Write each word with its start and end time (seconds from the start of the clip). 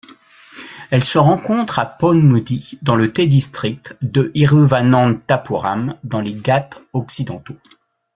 Elle 0.89 1.03
se 1.03 1.19
rencontre 1.19 1.77
à 1.77 1.85
Ponmudi 1.85 2.79
dans 2.81 2.95
le 2.95 3.13
Tdistrict 3.13 3.95
de 4.01 4.31
hiruvananthapuram 4.33 5.95
dans 6.03 6.21
les 6.21 6.33
Ghâts 6.33 6.71
occidentaux. 6.93 7.57